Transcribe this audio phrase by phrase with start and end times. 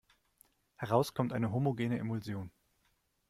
[0.77, 2.49] Heraus kommt eine homogene Emulsion.